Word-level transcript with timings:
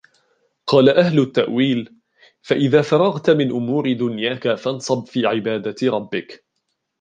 قَالَ 0.67 0.89
أَهْلُ 0.89 1.19
التَّأْوِيلِ 1.19 1.95
فَإِذَا 2.41 2.81
فَرَغْت 2.81 3.29
مِنْ 3.29 3.51
أُمُورِ 3.51 3.93
دُنْيَاك 3.93 4.53
فَانْصَبْ 4.55 5.05
فِي 5.07 5.25
عِبَادَةِ 5.25 5.75
رَبِّك 5.83 6.45